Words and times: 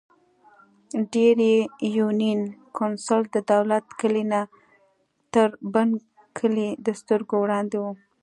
ډېرۍ 1.13 1.55
يونېن 1.97 2.41
کونسل 2.77 3.21
ددولت 3.35 3.85
کلي 3.99 4.23
نه 4.31 4.41
تر 5.33 5.49
د 5.55 5.59
بڼ 5.73 5.87
کلي 6.37 6.69
دسترګو 6.87 7.35
وړاندې 7.43 7.77
وو 7.81 7.89
ـ 7.93 7.95